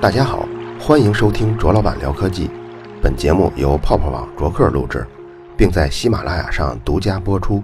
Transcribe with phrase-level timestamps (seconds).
[0.00, 0.48] 大家好，
[0.80, 2.50] 欢迎收听卓老板聊科技。
[3.00, 5.06] 本节目由泡泡网卓克录制，
[5.56, 7.62] 并在喜马拉雅上独家播出。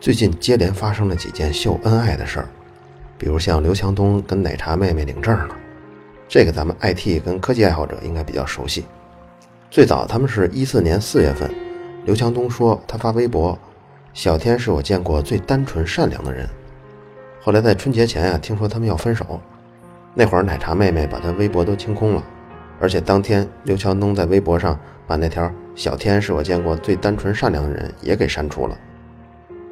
[0.00, 2.48] 最近接连发生了几件秀恩爱的事儿，
[3.18, 5.54] 比如像刘强东跟奶茶妹妹领证了，
[6.26, 8.86] 这个咱们 IT 跟科技爱好者应该比较熟悉。
[9.70, 11.54] 最早他们是一四年四月份，
[12.06, 13.58] 刘强东说他发微博
[14.14, 16.48] ：“小天是我见过最单纯善良的人。”
[17.42, 19.38] 后来在春节前呀，听说他们要分手。
[20.14, 22.24] 那会儿奶茶妹妹把他微博都清空了，
[22.80, 28.78] 而且当天刘强东在微博上把那条“小天是我见过最单纯善良的人”也给删除了。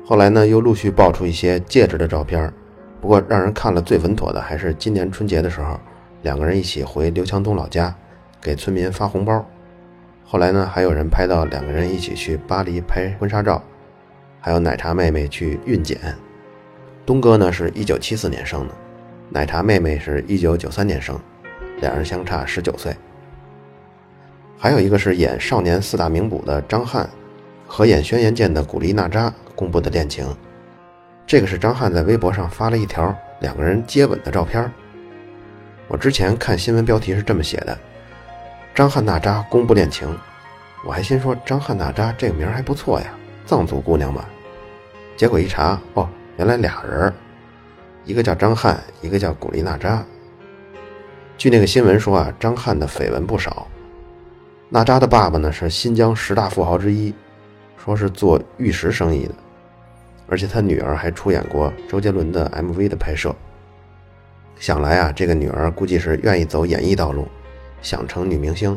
[0.04, 2.52] 后来呢，又陆续爆出一些戒指的照片，
[3.00, 5.78] 不过让人看了最稳妥的还是今年春节的时候，
[6.22, 7.94] 两个人一起回刘强东老家，
[8.40, 9.46] 给村民发红包。
[10.24, 13.62] 后来呢，还有人拍到两个人一起去巴黎拍婚纱照，
[14.44, 15.98] 还有奶茶妹妹去孕检。
[17.06, 18.74] 东哥呢是一九七四年生的。
[19.30, 21.16] 奶茶妹妹是一九九三年生，
[21.80, 22.94] 两人相差十九岁。
[24.58, 27.08] 还有一个是演少年四大名捕的张翰，
[27.68, 30.26] 和演轩辕剑的古力娜扎公布的恋情。
[31.24, 34.68] 这个是张翰在微博上发了一条两个人接吻的照片。
[35.86, 37.78] 我之前看新闻标题是这么写的：
[38.74, 40.08] 张翰娜扎公布恋情。
[40.84, 43.14] 我还心说张翰娜扎这个名还不错呀，
[43.46, 44.24] 藏族姑娘嘛？
[45.22, 47.14] 结果一查，哦，原来俩人。
[48.04, 50.04] 一个叫张翰，一个叫古力娜扎。
[51.38, 53.68] 据那个新闻说啊，张翰的绯闻不少。
[54.68, 57.14] 娜扎的爸爸呢是新疆十大富豪之一，
[57.76, 59.34] 说是做玉石生意的，
[60.26, 63.32] 而且他女儿还出演过周杰伦的 MV 的拍摄。
[64.58, 67.28] 想来啊，这个女儿估计是愿意走演艺道路，
[67.80, 68.76] 想成女明星。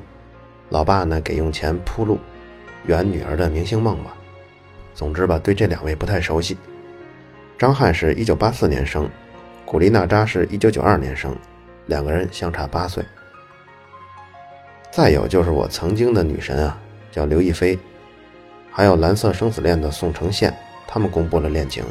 [0.70, 2.20] 老爸呢给用钱铺路，
[2.86, 4.16] 圆女儿的明星梦吧。
[4.96, 6.58] 总之吧，对这两位不太熟悉。
[7.58, 9.08] 张翰是一九八四年生，
[9.66, 11.36] 古力娜扎是一九九二年生，
[11.86, 13.04] 两个人相差八岁。
[14.90, 16.78] 再有就是我曾经的女神啊，
[17.12, 17.78] 叫刘亦菲，
[18.72, 20.56] 还有《蓝色生死恋》的宋承宪，
[20.88, 21.84] 他们公布了恋情。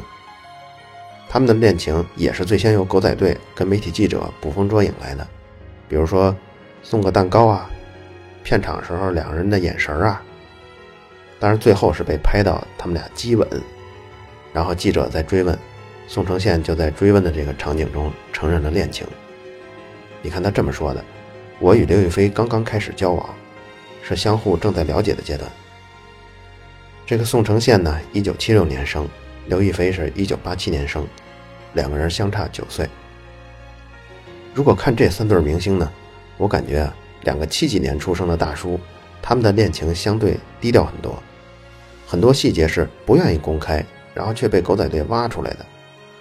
[1.29, 5.27] 他们的恋情也是最先由狗仔队跟媒体记者捕风捉影来的，
[5.87, 6.35] 比如说
[6.81, 7.69] 送个蛋糕啊，
[8.43, 10.21] 片场时候两个人的眼神啊，
[11.45, 13.47] 当然最后是被拍到他们俩激吻。
[14.51, 15.55] 然后记者在追问，
[16.07, 19.05] 宋承宪就在追问的这个场景中承认了恋情。
[20.23, 21.05] 你看他这么说的
[21.61, 23.29] ：“我与刘亦菲刚刚开始交往，
[24.01, 25.47] 是相互正在了解的阶段。”
[27.05, 29.07] 这个宋承宪呢，一九七六年生，
[29.45, 31.07] 刘亦菲是一九八七年生，
[31.73, 32.89] 两个人相差九岁。
[34.51, 35.91] 如果看这三对明星呢，
[36.37, 38.79] 我感觉啊两个七几年出生的大叔，
[39.21, 41.21] 他们的恋情相对低调很多，
[42.05, 43.85] 很多细节是不愿意公开。
[44.15, 45.65] 然后却被狗仔队挖出来的，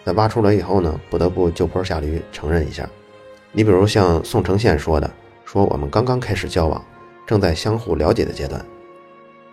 [0.03, 2.91] 那挖出来以后呢，不得不就坡下驴承认一下。
[3.53, 5.09] 你比如像宋承宪说的，
[5.45, 6.85] 说我们刚刚开始交往，
[7.25, 8.61] 正在相互了解的阶段。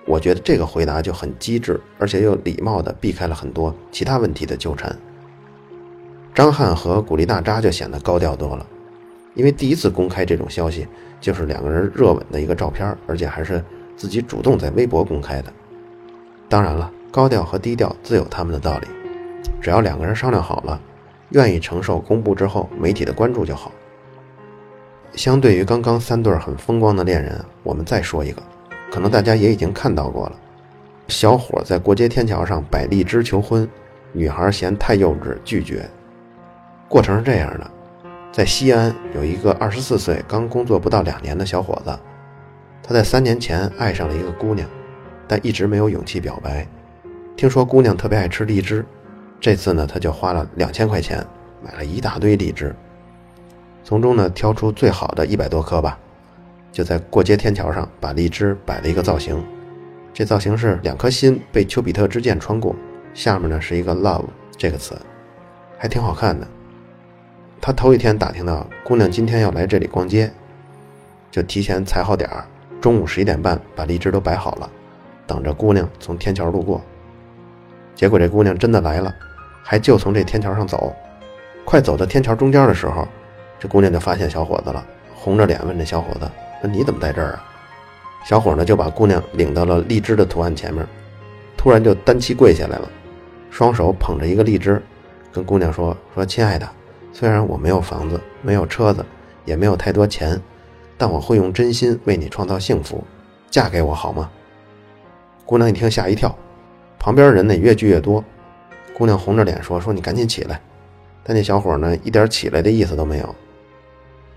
[0.08, 4.98] 我觉得这个回答就很机智，而且又礼貌地避开了很多其他问题的纠缠。
[6.34, 8.66] 张翰和古力娜扎就显得高调多了，
[9.36, 10.88] 因为第一次公开这种消息
[11.20, 13.64] 就是两个人热吻的一个照片，而且还是
[13.96, 15.54] 自己主动在微博公开的。
[16.52, 16.92] 当然了。
[17.12, 18.88] 高调和低调自有他们的道理，
[19.62, 20.80] 只要两个人商量好了，
[21.32, 23.70] 愿意承受公布之后媒体的关注就好。
[25.14, 28.42] 相对于刚刚三对很风光的恋人，我们再说一个，
[28.90, 30.36] 可能大家也已经看到过了：
[31.10, 33.68] 小伙在过街天桥上摆荔枝求婚，
[34.14, 35.86] 女孩嫌太幼稚拒绝。
[36.88, 37.70] 过程是这样的：
[38.32, 41.92] 在西安有一个二十四岁刚工作不到两年的小伙子，
[42.82, 44.66] 他在三年前爱上了一个姑娘，
[45.32, 46.68] 但一直没有勇气表白。
[47.38, 48.86] 听说姑娘特别爱吃荔枝，
[49.40, 51.26] 这次呢，他就花了两千块钱
[51.64, 52.76] 买了一大堆荔枝，
[53.82, 55.98] 从中呢挑出最好的一百多颗吧，
[56.70, 59.42] 就在过街天桥上把荔枝摆了一个造型。
[60.14, 62.76] 这造型是两颗心被丘比特之箭穿过，
[63.14, 64.26] 下面呢是一个 love
[64.58, 65.00] 这个词，
[65.78, 66.46] 还挺好看的。
[67.62, 70.30] 他头一天打听到姑娘今天要来这里逛街，
[71.32, 72.46] 就提前踩好点儿，
[72.82, 74.70] 中午十一点半把荔枝都摆好了，
[75.32, 76.82] 等着姑娘从天桥路过。
[77.96, 79.16] 结果这姑娘真的来了，
[79.64, 80.94] 还就从这天桥上走。
[81.64, 83.08] 快走到天桥中间的时候，
[83.58, 84.86] 这姑娘就发现小伙子了，
[85.16, 86.30] 红着脸问这小伙子
[86.60, 87.46] ：“说你怎么在这儿啊？”
[88.28, 90.86] 小伙呢就把姑娘领到了荔枝的图案前面，
[91.56, 92.90] 突然就单膝跪下来了，
[93.50, 94.84] 双手捧着一个荔枝，
[95.32, 96.68] 跟姑娘说：“说亲爱的，
[97.14, 99.06] 虽然我没有房子，没有车子，
[99.46, 100.38] 也没有太多钱，
[100.98, 103.02] 但我会用真心为你创造幸福，
[103.50, 104.30] 嫁给我好吗？”
[105.46, 106.36] 姑娘一听吓一跳。
[107.00, 108.24] 旁边人呢越聚越多，
[108.94, 110.62] 姑娘红着脸说：“说你赶紧起来。”
[111.24, 113.36] 但那小伙呢，一点起来的意思都没有。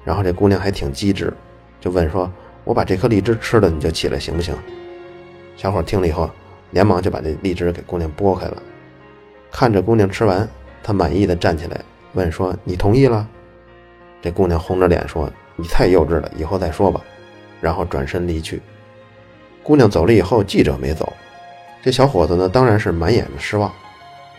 [0.04, 1.32] 然后这姑娘还挺机智，
[1.80, 2.30] 就问说
[2.64, 4.54] ：“我把这颗荔枝吃了，你就起来行不行？”
[5.56, 6.30] 小伙听了以后，
[6.70, 8.62] 连忙就把这荔枝给姑娘剥开了。
[9.50, 10.48] 看着姑娘吃完，
[10.82, 11.80] 他满意的站起来
[12.14, 13.28] 问说：“你同意了？”
[14.20, 17.00] 这姑娘红着脸说：“你太幼稚了，以后再说吧。”
[17.60, 18.60] 然后转身离去。
[19.64, 21.10] 姑娘走了以后，记者没走。
[21.82, 23.72] 这小伙子呢，当然是满眼的失望。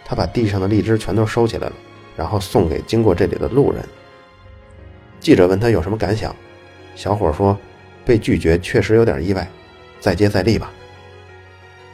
[0.06, 1.74] 他把地上的荔枝全都收起来了，
[2.16, 3.84] 然后送给经过这里的路人。
[5.20, 6.34] 记者问他有什么感想，
[6.96, 7.58] 小伙说
[8.06, 9.50] ：“被拒绝确实有点意外，
[10.00, 10.72] 再接再厉吧。”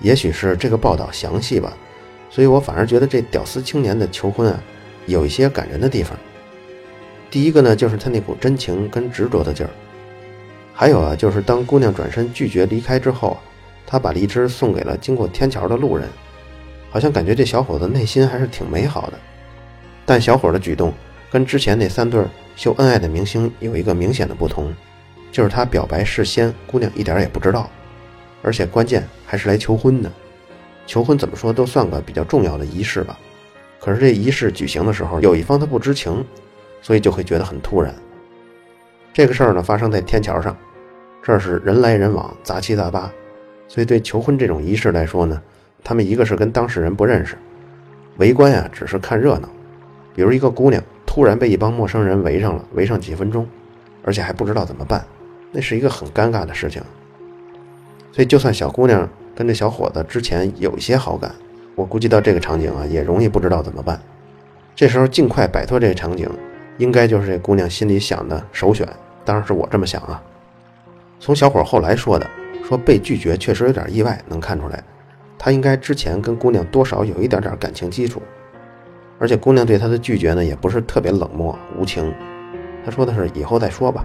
[0.01, 1.72] 也许是这个报道详细吧，
[2.30, 4.60] 所以我反而觉得这屌丝青年的求婚啊，
[5.06, 6.18] 有一些感人的地方。
[7.30, 9.69] 第一个呢，就是他那股真情跟执着的劲儿。
[10.73, 13.38] 还有啊，就是当姑娘转身拒绝离开之后，
[13.85, 16.07] 他把荔枝送给了经过天桥的路人，
[16.89, 19.19] 好像感觉这小伙子内心还是挺美好的。
[20.06, 20.91] 但小伙的举动
[21.29, 22.23] 跟之前那三对
[22.56, 24.73] 秀恩爱的明星有一个明显的不同，
[25.31, 27.69] 就是他表白事先姑娘一点也不知道，
[28.41, 30.12] 而且关键还是来求婚的。
[30.88, 33.18] 求婚怎么说都算个比较重要的仪式吧，
[33.79, 36.25] 可是这仪式举行的时候，有一方他不知情，
[36.81, 37.94] 所以就会觉得很突然。
[39.13, 40.55] 这个事儿呢，发生在天桥上，
[41.21, 43.11] 这儿是人来人往，杂七杂八，
[43.67, 45.41] 所以对求婚这种仪式来说呢，
[45.83, 47.35] 他们一个是跟当事人不认识，
[48.17, 49.49] 围观呀只是看热闹。
[50.15, 53.47] 比如一个姑娘突然被一帮陌生人围上了，围上几分钟，
[54.03, 55.05] 而且还不知道怎么办，
[55.51, 56.81] 那是一个很尴尬的事情。
[58.13, 61.33] 所以就算小姑娘跟这小伙子之前有一些好感，
[61.75, 63.99] 我估计到这个场景啊，也容易不知道怎么办。
[64.73, 66.29] 这时候尽快摆脱这个场景。
[66.77, 68.88] 应该就是这姑娘心里想的首选，
[69.23, 70.21] 当然是我这么想啊。
[71.19, 72.29] 从小伙后来说的，
[72.63, 74.83] 说被拒绝确实有点意外，能看出来，
[75.38, 78.21] 他应该之前跟姑娘多少有一点点感情基础，
[79.19, 82.12] 而且姑娘对他的拒绝呢，也不是特别冷漠无情。
[82.83, 84.03] 他说的是以后再说吧。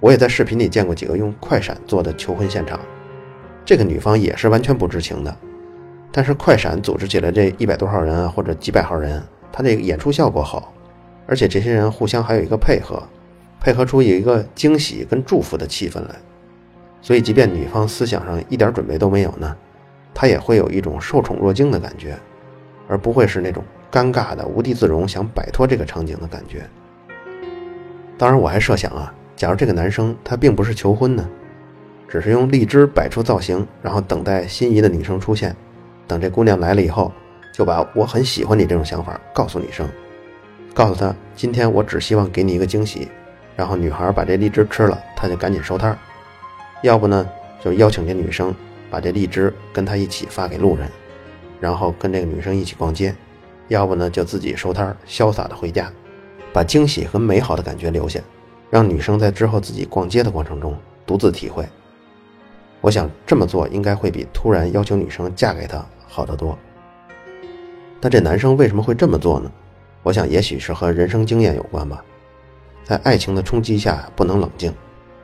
[0.00, 2.80] 我也在视频里见过几个用快闪做的求婚现场，
[3.64, 5.36] 这个女方也是完全不知情的，
[6.10, 9.22] 但是快闪组织起来这一百多号人啊，或者几百号人，
[9.52, 10.72] 他这个演出效果好。
[11.30, 13.00] 而且这些人互相还有一个配合，
[13.60, 16.16] 配合出有一个惊喜跟祝福的气氛来，
[17.00, 19.56] 所以即便女方思想上一点准备都没有呢，
[20.12, 22.18] 她也会有一种受宠若惊的感觉，
[22.88, 23.62] 而不会是那种
[23.92, 26.68] 尴尬的无地自容想摆脱这个场景的感觉。
[28.18, 31.28] 当然，我还设想啊，假如这个男生他并不是求婚呢，
[32.08, 35.54] 只是用荔枝摆出造型，然后等待心仪的女生出现，
[36.08, 37.12] 等这姑娘来了以后，
[37.54, 39.88] 就把我很喜欢你这种想法告诉女生。
[40.72, 43.08] 告诉他，今天我只希望给你一个惊喜，
[43.56, 45.98] 然后女孩把这荔枝吃了，他就赶紧收摊儿。
[46.82, 47.28] 要不呢，
[47.62, 48.54] 就邀请这女生
[48.88, 50.88] 把这荔枝跟他一起发给路人，
[51.60, 53.14] 然后跟这个女生一起逛街。
[53.68, 55.92] 要不呢，就自己收摊儿，潇洒的回家，
[56.52, 58.20] 把惊喜和美好的感觉留下，
[58.70, 61.68] 让女生在之后自己逛街的过程中独自体会。
[62.80, 66.58] 我想这么做应该会比突然要求女生嫁给他好得多。
[68.00, 69.52] 但这男生为什么会这么做呢？
[70.02, 72.02] 我想，也许是和人生经验有关吧，
[72.82, 74.74] 在爱情的冲击下不能冷静，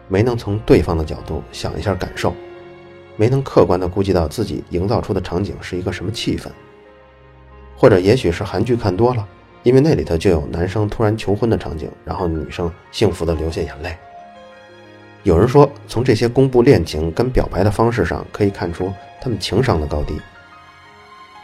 [0.06, 2.34] 没能从对方的角度想一下感受，
[3.17, 6.49] 没能客观的估计到自己营造出的场景是一个什么气氛，
[7.75, 9.26] 或者也许是韩剧看多了，
[9.62, 13.97] 因为那里头就有男生突然求婚的场景，然后女生幸福的流下眼泪。
[15.23, 20.21] 有人说，从这些公布恋情跟表白的方式上可以看出他们情商的高低，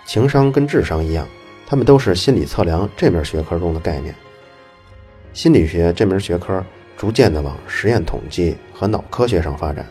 [0.07, 1.27] 情商跟智商一样。
[1.67, 4.15] 他们都是心理测量这门学科中的概念。
[5.33, 6.65] 心理学这门学科
[6.97, 9.87] 逐渐的往实验统计和脑科学上发展。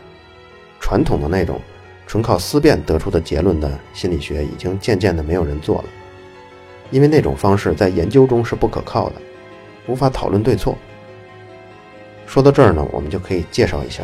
[0.78, 1.60] 传统的那种
[2.06, 5.84] 纯靠思辨得出的结论的心理学，已经渐渐的没有人做了，
[6.90, 9.16] 因为那种方式在研究中是不可靠的，
[9.86, 10.76] 无法讨论对错。
[12.26, 14.02] 说到这儿呢，我们就可以介绍一下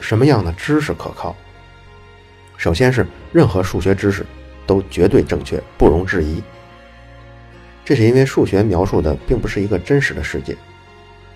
[0.00, 1.34] 什么样的知识可靠。
[2.56, 4.24] 首先是任何数学知识
[4.66, 6.42] 都绝对正确，不容置疑。
[7.84, 10.56] 这是因为数学描述的并不是一个真实的世界，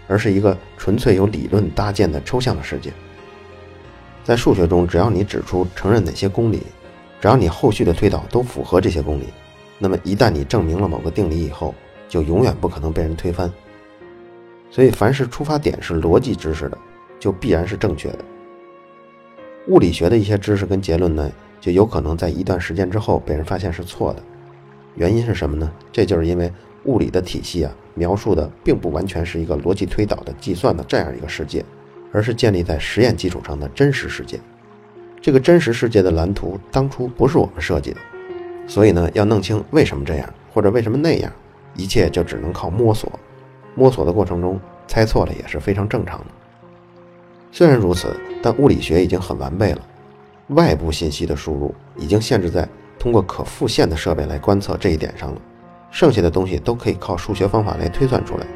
[0.06, 2.92] 而是一个纯粹由理论搭建的抽象的世界。
[4.22, 6.62] 在数学中，只要你指出承认哪些公理，
[7.20, 9.24] 只要你后续的推导都符合这些公理，
[9.78, 11.74] 那么一旦你证明了某个定理以后，
[12.08, 13.52] 就永远不可能被人推翻。
[14.70, 16.78] 所以，凡是出发点是逻辑知识的，
[17.18, 18.18] 就必然是正确的。
[19.68, 24.22] 物理学的一些知识跟结论呢，就有可能在一段时间之后被人发现是错的。
[24.96, 25.70] 原因是什么呢？
[25.92, 26.52] 这就是因为
[26.84, 31.64] 物理的体系啊，描述的并不完全是一个逻辑推导的计算的这样一个世界，
[32.12, 34.40] 而是建立在实验基础上的真实世界。
[35.20, 37.98] 这个真实世界的蓝图当初不是我们设计的，
[38.66, 41.32] 所以呢，要弄清为什么这样或者为什么那样，
[41.74, 43.12] 一切就只能靠摸索。
[43.74, 46.26] 摸索的过程中，猜错了也是非常正常的。
[47.52, 49.86] 虽然如此，但物理学已经很完备了。
[50.48, 55.40] 外部信息的输入已经限制在通过可复现的设备来观测这一点上了，
[55.90, 58.46] 剩下的东西都可以靠数学方法来推算出来。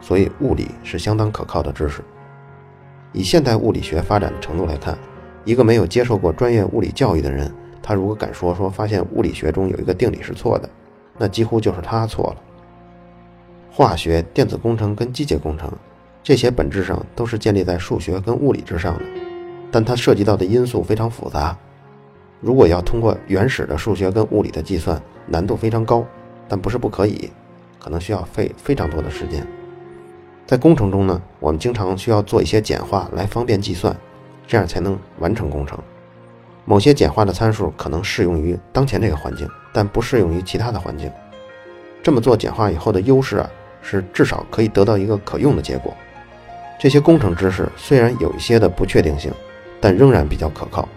[0.00, 2.02] 所以，物理是相当可靠的知识。
[3.12, 4.98] 以现代物理学发展的程度来看，
[5.44, 10.68] 一个没有接受过专业物理教育的人，他如果敢说说发现物理学中有一个定理是错的，
[11.18, 12.36] 那几乎就是他错了。
[13.70, 15.70] 化学、电子工程跟机械工程。
[16.24, 19.04] 这些本质上都是建立在数学跟物理之上的，
[19.72, 21.56] 但它涉及到的因素非常复杂。
[22.42, 26.04] 如果要通过原始的数学跟物理的计算，难度非常高，
[26.48, 27.30] 但不是不可以，
[27.78, 29.46] 可能需要费非常多的时间。
[30.44, 33.96] 在工程中呢，我们经常需要做一些简化来方便计算，
[34.44, 35.78] 这样才能完成工程。
[36.64, 41.08] 某些简化的参数可能适用于当前这个环境，但不适用于其他的环境。
[42.02, 43.48] 这么做简化以后的优势啊，
[43.80, 45.94] 是至少可以得到一个可用的结果。
[46.80, 49.30] 这些工程知识虽然有一些的不确定性，
[49.80, 50.88] 但仍然比较可靠。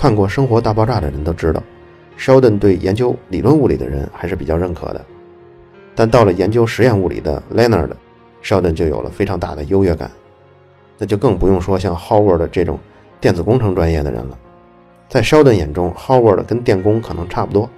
[0.00, 1.60] 看过《生活大爆炸》的人都知道
[2.16, 5.04] ，Sheldon 对研究理论物理的人还是比较认可的。
[5.92, 10.08] 但到了研究实验物理的 Leonard，Sheldon 就有了非常大的优越感。
[10.98, 12.78] 那就更不用说像 Howard 这种
[13.20, 14.38] 电子工程专业的人了。
[15.08, 17.68] 在 Sheldon 眼中，Howard 跟电工可能差不多。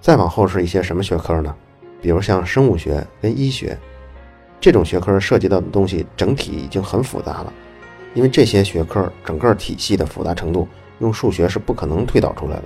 [0.00, 1.52] 再往后是一些什么学科呢？
[2.00, 3.76] 比如像生物学跟医学。
[4.60, 7.52] 这种学科涉及到的东西整体已经很复杂了，
[8.14, 10.68] 因为这些学科整个体系的复杂程度，
[11.02, 12.64] 用数学是不可能推导出来的，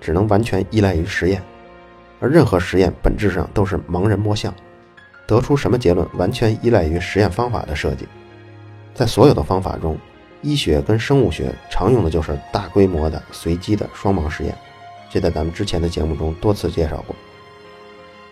[0.00, 1.40] 只能完全依赖于实验。
[2.18, 4.52] 而任何实验本质上都是盲人摸象，
[5.26, 8.08] 得出什么结论完全依赖于实验方法的设计。
[8.94, 9.98] 在所有的方法中，
[10.40, 14.56] 医学跟生物学常用的就是大规模的随机的双盲实验，
[15.10, 17.14] 这在咱们之前的节目中多次介绍过。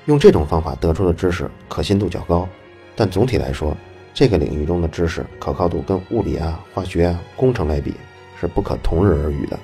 [0.07, 2.49] 用这种方法得出的知识可信度较高。
[2.97, 3.77] 但总体来说，
[4.15, 7.95] 这个领域中的知识可靠度跟物理啊、化学啊、工程来比
[8.43, 9.59] 是不可同日而语的。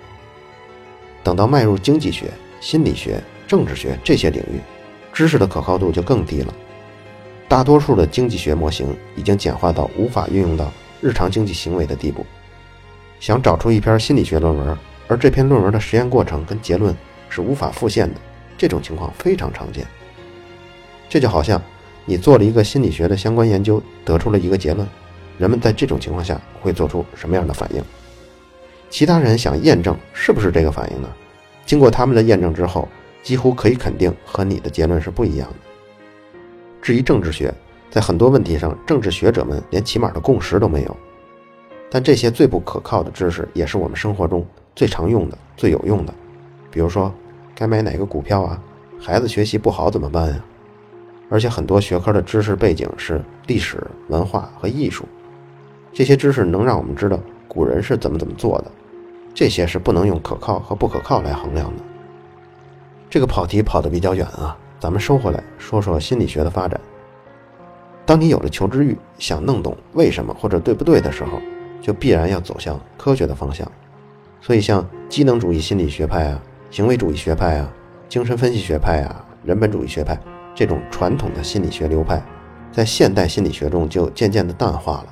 [1.23, 2.31] 等到迈入经济学、
[2.61, 4.59] 心理学、政治学这些领域，
[5.13, 6.55] 知识的可靠度就更低了。
[7.49, 12.25] 大多数的经济学模型已经简化到无法运用到日常经济行为的地步。
[13.19, 16.97] 想找出一篇心理学论文，而这篇论文的实验过程跟结论
[17.29, 18.21] 是无法复现的，
[18.57, 19.85] 这种情况非常常见。
[21.09, 21.61] 这就好像。
[22.11, 24.89] 你做了一个心理学的相关研究，得出了一个结论，
[25.37, 27.85] 人们在这种情况下会做出什么样的反应？
[28.91, 31.09] 其他人想验证是不是这个反应呢？
[31.67, 32.89] 经过他们的验证之后，
[33.23, 35.55] 几乎可以肯定和你的结论是不一样的。
[36.81, 37.53] 至于政治学，
[37.91, 40.97] 在很多问题上，政治学者们连起码的共识都没有。
[41.91, 46.15] 但这些最不可靠的知识，也是我们生活中最常用的、最有用的。
[46.71, 47.13] 比如说，
[47.55, 48.63] 该买哪个股票啊？
[49.01, 50.45] 孩子学习不好怎么办呀？
[51.31, 55.05] 而且很多学科的知识背景是历史文化和艺术，
[55.93, 58.71] 这些知识能让我们知道古人是怎么怎么做的，
[59.39, 61.83] 这些是不能用可靠和不可靠来衡量的。
[63.09, 66.81] 这个跑题跑得比较远啊，咱们收回来说说心理学的发展。
[68.05, 71.41] 当你有了求知欲，想弄懂为什么或者对不对的时候，
[71.81, 73.71] 就必然要走向科学的方向。
[74.41, 77.73] 所以像机能主义心理学派啊、行为主义学派啊、
[78.09, 80.19] 精神分析学派啊、人本主义学派。
[80.53, 82.21] 这种传统的心理学流派，
[82.73, 85.07] 在现代心理学中就渐渐的淡化了。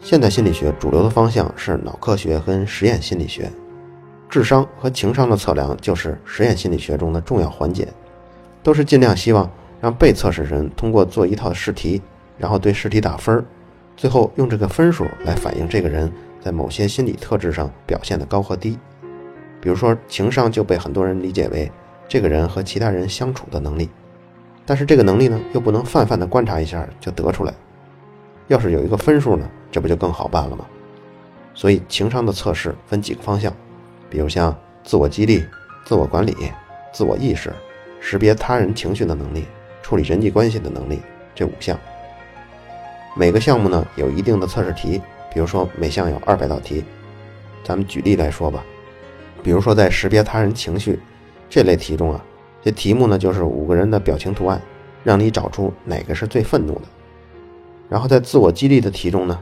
[0.00, 3.50] 现代心理学主流的方向是脑科学跟实验心理学，
[4.28, 7.86] 智商和情商的测量就是实验心理学中的重要环节，
[8.62, 9.50] 都是尽量希望
[9.80, 12.00] 让被测试人通过做一套试题，
[12.38, 13.44] 然后对试题打分，
[13.96, 18.78] 最后用这个分数来反映这个人在某些心理特质上表现的高和低。
[19.60, 21.70] 比如说情商就被很多人理解为
[22.06, 23.90] 这个人和其他人相处的能力。
[24.64, 27.52] 但是这个能力呢，又不能泛泛的观察一下就得出来。
[28.46, 30.64] 要是有一个分数呢，这不就更好办了吗？
[31.54, 33.52] 所以情商的测试分几个方向，
[34.08, 35.44] 比如像自我激励、
[35.84, 36.34] 自我管理、
[36.92, 37.52] 自我意识、
[38.00, 39.44] 识别他人情绪的能力、
[39.82, 41.00] 处理人际关系的能力
[41.34, 41.78] 这五项。
[43.16, 46.84] 每个项目呢有一定的测试题，比如说每项有二百道题。
[47.64, 48.64] 咱们举例来说吧，
[49.42, 50.98] 比如说在识别他人情绪
[51.50, 52.24] 这类题中啊。
[52.62, 54.60] 这题目呢，就是五个人的表情图案，
[55.04, 56.82] 让你找出哪个是最愤怒的。
[57.88, 59.40] 然后在自我激励的题中呢，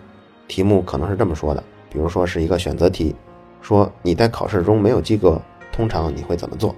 [0.49, 3.15] 题目可能是这么说的，比如说是一个选择题，
[3.61, 5.41] 说你在考试中没有及格，
[5.73, 6.75] 通常你会怎么做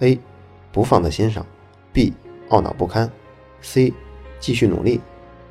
[0.00, 0.18] ？A.
[0.72, 1.44] 不放在心上
[1.92, 2.12] ；B.
[2.50, 3.10] 懊恼不堪
[3.62, 3.92] ；C.
[4.38, 5.00] 继续努力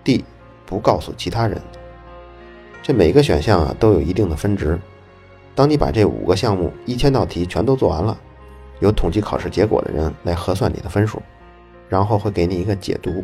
[0.04, 0.24] ；D.
[0.66, 1.62] 不告诉其他人。
[2.82, 4.80] 这每个选项啊都有一定的分值。
[5.54, 8.18] 当你把这五个项目一千道题全都做完了。
[8.80, 11.22] 由统计考试结果的人来核算你的分数，
[11.89, 13.22] 然后会给你一个解读，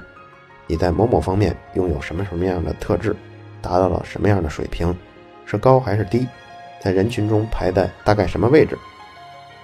[0.67, 3.15] 你在某某方面拥有什么什么样的特质，
[3.65, 4.95] 达到了什么样的水平，
[5.43, 6.27] 是高还是低，
[6.79, 8.77] 在人群中排在大概什么位置，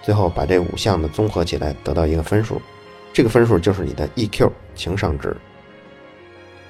[0.02, 2.60] 最后把这五项的综合起来得到一个分数，
[3.14, 5.38] 这个分数就是你的 EQ 情商值。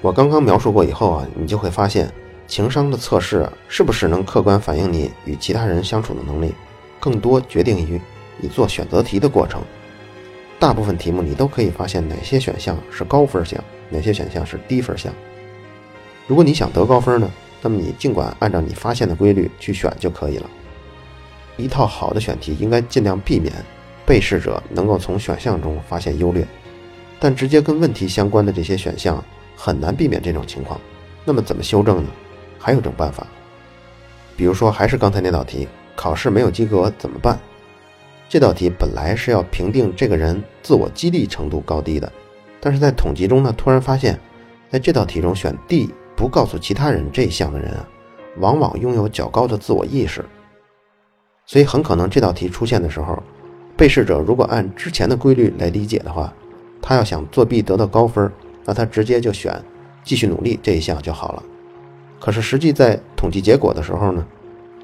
[0.01, 2.11] 我刚刚描述过以后啊，你就会发现，
[2.47, 6.53] 情商的测试是不是能客观反映你与其他人相处的能力，
[6.99, 8.01] 更多决定于
[8.35, 9.61] 你做选择题的过程。
[10.59, 15.13] 大部分题目你都可以发现哪些选项是高分项，哪些选项是低分项。
[16.27, 17.29] 如果你想得高分呢，
[17.61, 20.49] 那么你尽管按照你发现的规律去选就可以了。
[21.57, 23.53] 一套好的选题应该尽量避免
[24.05, 26.47] 被试者能够从选项中发现优劣，
[27.19, 29.23] 但直接跟问题相关的这些选项。
[29.53, 30.81] 很难避免这种情况，
[31.23, 32.09] 那么怎么修正呢？
[32.57, 33.27] 还有种办法，
[34.35, 37.39] 比如说还是刚才那道题，考试没有及格怎么办？
[38.27, 42.11] 这道题本来是要评定这个人自我激励程度高低的，
[42.59, 44.19] 但是在统计中呢，突然发现，
[44.71, 47.87] 在这道题中选 D 不告诉其他人这一项的人啊，
[48.37, 50.23] 往往拥有较高的自我意识，
[51.47, 53.21] 所以很可能这道题出现的时候，
[53.75, 56.31] 被试者如果按之前的规律来理解的话，
[56.79, 58.31] 他要想作弊得到高分。
[58.63, 59.59] 那他直接就选
[60.03, 61.43] 继续努力这一项就好了。
[62.19, 64.23] 可是实际在统计结果的时候呢，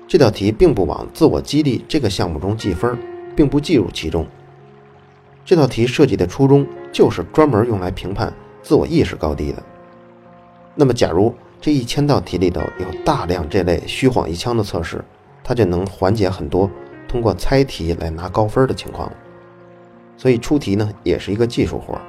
[0.08, 2.98] 这道题并不往自我激励这个项目中计分，
[3.36, 4.26] 并不计入其中。
[5.46, 9.62] 这道题设计的初衷就是专门用来评判自我意识高低的。
[10.80, 15.04] 那么，假如这一千道题里头有大量这类虚晃一枪的测试，
[15.44, 16.70] 它就能缓解很多
[17.08, 19.12] 通过猜题来拿高分的情况。
[20.16, 22.00] 所以出题呢，也是一个技术活。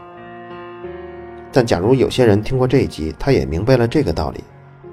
[1.51, 4.45] 但假如有些人听过这一集，他也明白了这个道理，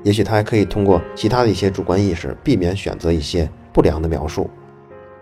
[0.03, 4.49] 也许他还可以通过其他的一些主观意识，避免选择一些不良的描述，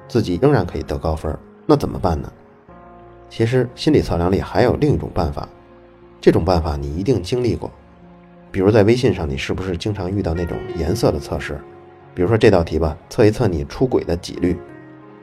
[0.07, 1.35] 自己仍然可以得高分。
[1.65, 2.31] 那怎么办呢？
[3.29, 5.49] 其实心理测量里还有另一种办法，
[6.21, 7.71] 这种办法你一定经历过，
[8.53, 11.59] 比如在微信上，你是不是经常遇到那种颜色的测试？
[12.13, 14.55] 比如说这道题吧，测一测你出轨的几率。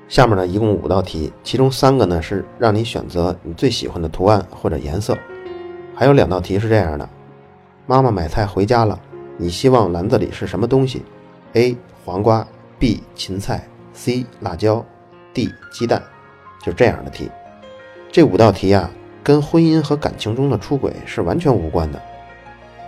[0.09, 5.17] 下面呢一共五道题，其中三个呢是让你选择你最喜欢的图案或者颜色。
[5.95, 7.09] 还有两道题是这样的：
[7.87, 8.99] 妈妈买菜回家了，
[9.37, 11.05] 你希望篮子里是什么东西
[11.53, 11.77] ？A.
[12.05, 12.45] 黄瓜
[12.81, 13.01] B.
[13.15, 14.27] 芹菜 C.
[14.41, 14.85] 辣椒
[15.33, 15.49] D.
[15.73, 16.03] 鸡蛋，
[16.65, 17.31] 就这样的题。
[18.11, 18.91] 这五道题啊，
[19.23, 22.03] 跟婚姻和感情中的出轨是完全无关的，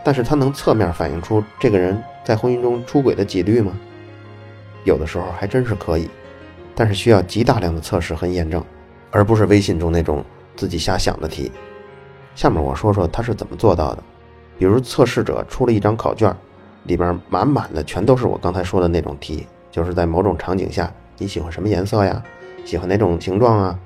[0.04, 3.72] 但是它能侧面反映出这个人在婚姻中出轨的几率吗？
[4.84, 6.08] 有的时候还真是可以，
[6.74, 8.64] 但是需要极大量的测试和验证，
[9.10, 10.24] 而不是微信中那种
[10.56, 11.52] 自己瞎想的题。
[12.34, 14.02] 下面我说说他是怎么做到的。
[14.58, 16.34] 比如测试者出了一张考卷，
[16.84, 22.22] 里边满满的全都是我刚才说的那种题，就是在某种场景下你喜欢什么颜色呀？
[22.64, 23.78] 喜欢哪种形状啊？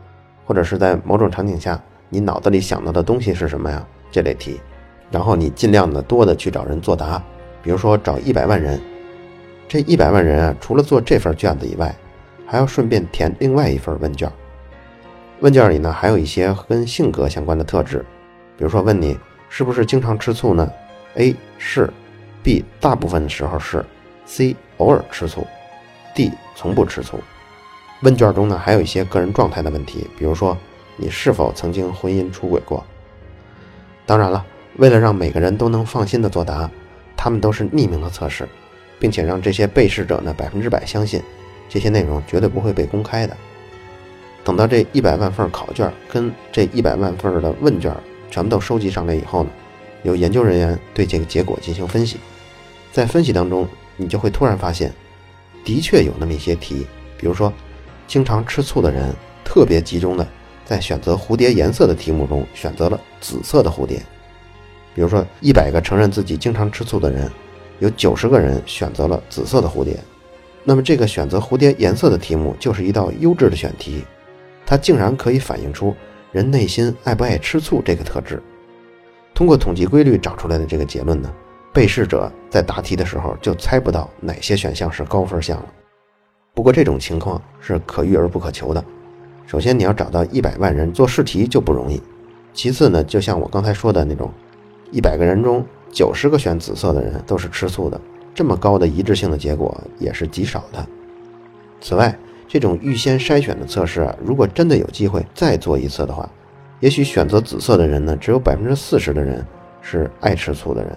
[0.44, 3.84] 或者是在某种场景下你脑子里想到的东西是什么呀？
[4.10, 4.60] 这类题，
[5.10, 7.22] 然后你尽量的多的去找人作答。
[7.62, 8.80] 比如说找一百万人，
[9.66, 11.94] 这一百万人啊，除了做这份卷子以外，
[12.46, 14.30] 还要顺便填另外一份问卷。
[15.40, 18.04] 问卷里呢，还有一些跟性格相关的特质。
[18.56, 20.70] 比如说，问你是不是经常吃醋呢
[21.16, 21.92] ？A 是
[22.42, 23.84] ，B 大部分时候是
[24.24, 25.46] ，C 偶尔吃醋
[26.14, 27.18] ，D 从不吃醋。
[28.02, 30.56] 问卷中呢，还有一些个人状态的问题，比如说
[30.96, 32.84] 你是否曾经婚姻出轨过。
[34.06, 34.44] 当然了，
[34.78, 36.70] 为了让每个人都能放心的作答，
[37.16, 38.48] 他们都是匿名的测试，
[38.98, 41.22] 并且让这些被试者呢百分之百相信
[41.68, 43.36] 这些内容绝对不会被公开的。
[44.44, 47.94] 等到这一百万份考卷跟这一百万份的问卷。
[48.28, 49.50] 全部都收集上来以后呢，
[50.02, 52.18] 有研究人员对这个结果进行分析，
[52.92, 54.92] 在分析当中，你就会突然发现，
[55.64, 56.84] 的确有那么一些题，
[57.16, 57.50] 比如说，
[58.06, 60.26] 经常吃醋的人特别集中的
[60.66, 64.02] 在选择蝴蝶颜色的题目中选择了紫色的蝴蝶，
[64.96, 67.30] 比如说一百个承认自己经常吃醋的人，
[67.80, 69.94] 有九十个人选择了紫色的蝴蝶，
[70.64, 74.02] 那么这个选择蝴蝶颜色的题目就是一道优质的选题，
[74.64, 75.94] 它竟然可以反映出。
[76.32, 78.42] 人内心爱不爱吃醋这个特质，
[79.32, 81.32] 通过统计规律找出来的这个结论呢，
[81.72, 85.66] 被试者在答题的时候就猜不到哪些选项是高分项了。
[86.52, 88.84] 不过这种情况是可遇而不可求的。
[89.46, 92.02] 首先你要找到一百万人做试题就不容易，
[92.52, 94.30] 其次呢，就像我刚才说的那种，
[94.90, 98.00] 一百个人中九十个选紫色的人都是吃醋的，
[98.34, 100.86] 这么高的一致性的结果也是极少的。
[101.80, 102.16] 此外，
[102.48, 106.28] 这种预先筛选的测试，如果真的有机会再做一次的话，
[106.80, 109.44] 也许选择紫色的人呢，只有百分之四十的人
[109.80, 110.96] 是爱吃醋的人。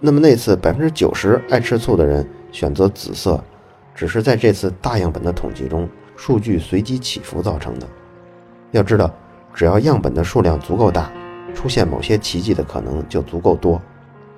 [0.00, 3.42] 那么那次百分之九十爱吃醋的人选择紫色，
[3.94, 7.86] 只是在这次大样本的统计中数据随机起伏造成的。
[8.72, 9.10] 要知道，
[9.54, 11.10] 只要样本的数量足够大，
[11.54, 13.80] 出现某些奇迹的可能就足够多。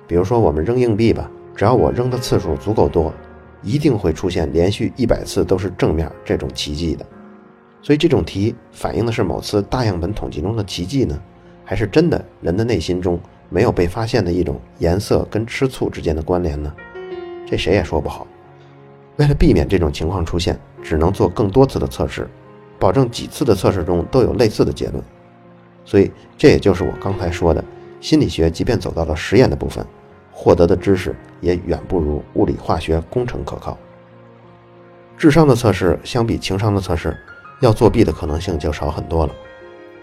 [0.07, 3.13] 比如说，我们扔硬币吧，只要我扔的次数足够多，
[3.61, 7.05] 一定会出现连续一百次都是正面这种奇迹的。
[7.81, 11.19] 所以，这种题反映的是某次大样本统计中的奇迹呢，
[11.65, 16.73] 还是真的人的内心中没有被发现的一种颜色跟吃醋之间的关联呢？
[17.45, 18.25] 这谁也说不好。
[19.17, 22.27] 为了避免这种情况出现，只能做更多次的测试。
[22.79, 25.03] 保证几次的测试中都有类似的结论，
[25.87, 27.63] 所以这也就是我刚才说的，
[28.01, 29.85] 心理学即便走到了实验的部分，
[30.33, 33.77] 获得的知识也远不如物理化学工程可靠。
[35.17, 37.15] 智商的测试相比情商的测试，
[37.61, 39.33] 要作弊的可能性就少很多了，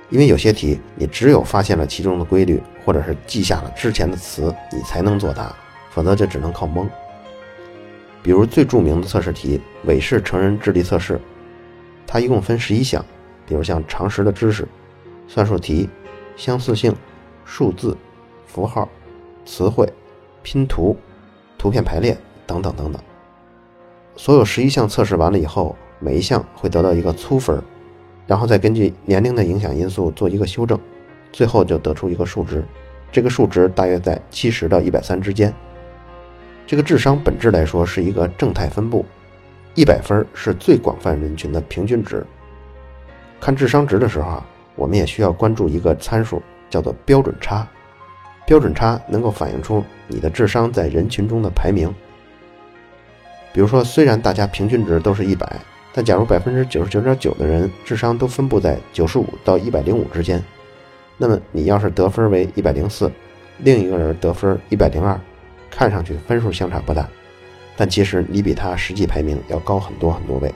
[0.09, 5.55] 因为有些题你只有发现了其中的规律，或者是记下了之前的词，你才能作答，
[5.91, 6.89] 否则就只能靠蒙。
[8.23, 11.21] 比如最著名的测试题——韦氏成人智力测试。
[12.07, 13.05] 它一共分十一项，
[13.47, 14.67] 比如像常识的知识、
[15.27, 15.89] 算术题、
[16.37, 16.95] 相似性、
[17.45, 17.97] 数字、
[18.47, 18.89] 符号、
[19.45, 19.91] 词汇、
[20.43, 20.97] 拼图、
[21.59, 23.03] 图片排列等等等等。
[24.17, 27.63] 所有十一项测试完了以后，每一项会得到一个粗分，
[28.27, 30.79] 然后再根据年龄的影响因素做一个修正，
[31.33, 32.65] 最后就得出一个数值。
[33.11, 35.53] 这个数值大约在七十到一百三之间。
[36.67, 39.05] 这个智商本质来说是一个正态分布。
[39.77, 42.25] 一百分是最广泛人群的平均值。
[43.41, 47.67] 看智商值的时候啊，我们也需要关注一个参数，叫做标准差。
[48.47, 51.93] 标准差能够反映出你的智商在人群中的排名。
[53.53, 55.51] 比如说，虽然大家平均值都是一百，
[55.95, 60.43] 但假如百分之九十九点九的人智商都分布在九十五到一百零五之间，
[61.17, 63.11] 那么你要是得分为一百零四，
[63.59, 65.19] 另一个人得分一百零二，
[65.71, 67.09] 看上去分数相差不大。
[67.77, 70.53] 但其实你比他实际排名要高很多很多位，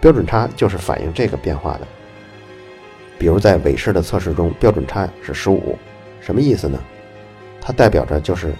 [0.00, 1.88] 标准差就是反映这个变化的。
[3.18, 5.76] 比如在韦氏的测试中，标准差是十五，
[6.20, 6.78] 什么意思呢？
[7.60, 8.52] 它代表着就是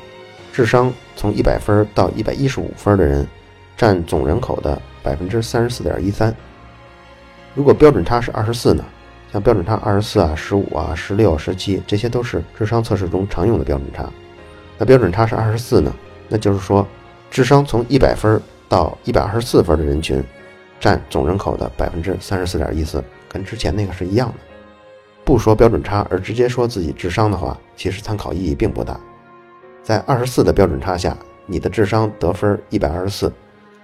[0.53, 3.27] 智商从一百分到一百一十五分的人，
[3.77, 6.35] 占总人口的百分之三十四点一三。
[7.55, 8.85] 如果标准差是二十四呢？
[9.33, 14.09] 像标准差二十四啊、十五啊、十六、十七，这些都是智商测试中常用的标准差。
[14.77, 15.95] 那标准差是二十四呢？
[16.29, 16.87] 那就是说。
[17.31, 18.41] 智商从一百分
[18.71, 20.25] 到一百二十四分的人群，
[20.81, 24.35] 占总人口的百分之三十四点一四，跟之前那个是一样的。
[25.25, 28.99] 不说标准差，而直接说自己智商的话，其实参考意义并不大。
[29.83, 33.33] 在二十四的标准差下，你的智商得分一百二十四，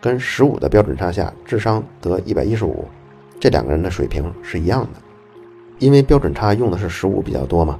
[0.00, 2.86] 跟十五的标准差下智商得一百一十五，
[3.38, 5.00] 这两个人的水平是一样的。
[5.78, 7.78] 因为标准差用的是十五比较多嘛，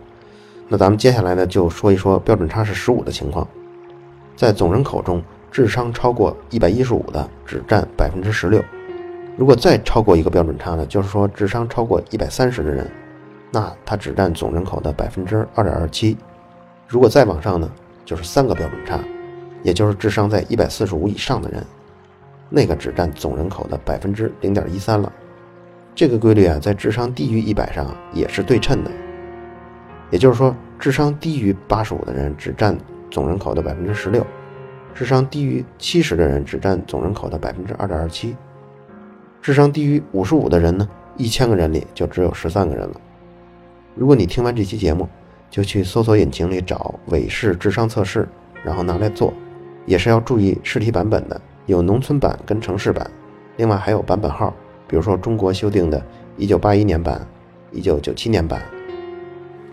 [0.69, 3.47] 那咱们接下来呢就说一说标准差是十五的情况，
[4.37, 5.23] 在总人口中。
[5.51, 8.61] 智商超过一百一十五的只占百分之十六，
[9.37, 12.89] 如果再超过一个标准差呢，就是说智商超过一百三十的人，
[13.51, 16.17] 那他只占总人口的百分之二点二七。
[16.87, 17.69] 如果再往上呢，
[18.05, 19.01] 就是三个标准差，
[19.63, 21.65] 也就是智商在一百四十五以上的人，
[22.49, 25.13] 那个只占总人口的百分之零点一三了。
[25.97, 28.91] 这个规律啊，在智商低于一百上也是对称的，
[30.11, 32.77] 也就是说，智商低于八十五的人只占
[33.11, 34.25] 总人口的百分之十六。
[34.95, 38.37] 智商低于七十的人只占总人口的百分之二点二七，
[39.45, 42.99] 智商低于五十五的人呢，一千个人里就只有十三个人了。
[43.95, 45.07] 如果你听完这期节目，
[45.51, 48.27] 就去搜索引擎里找韦氏智商测试，
[48.65, 49.35] 然后拿来做，
[49.85, 53.11] 也是要注意试题版本的，有农村版跟城市版，
[53.59, 54.51] 另外还有版本号，
[54.89, 56.03] 比如说中国修订的
[56.39, 57.21] 1981年版、
[57.75, 58.63] 1997年版。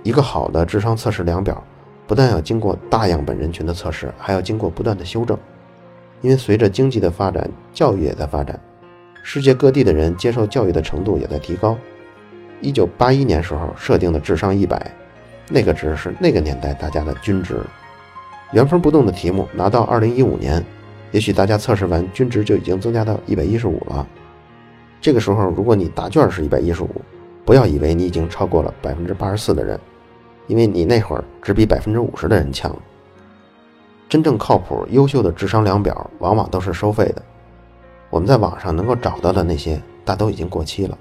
[0.04, 1.64] 一个好的智商测试量表。
[2.08, 5.38] 不但要经过大样本人群的测试，还要经过不断的修正，
[6.20, 8.60] 因为随着经济的发展，教育也在发展，
[9.24, 11.78] 世界各地的人接受教育的程度也在提高。
[12.60, 14.92] 一九八一年时候设定的智商一百，
[15.50, 17.60] 那个值是那个年代大家的均值。
[18.52, 20.64] 原封不动的题目拿到二零一五年，
[21.12, 24.06] 也许大家测试完均值就已经增加到一百一十五了。
[25.00, 26.90] 这个时候，如果你答卷是一百一十五，
[27.46, 29.80] 不要以为你已经超过了百分之八十四的人。
[30.48, 32.76] 因为你那会儿只比百分之五十的人强。
[34.10, 37.24] 真正靠谱、优秀的智商量表往往都是收费的，
[38.12, 40.98] 我们在网上能够找到的那些，大都已经过期了。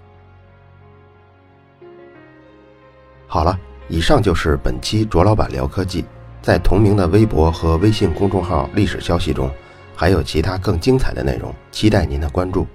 [3.26, 6.04] 好了，以上就是本期卓老板聊科技。
[6.40, 9.50] 在同名的微博和微信公众号历史消息中，
[9.94, 12.66] 还有其他更精彩的内容，期待您的关注。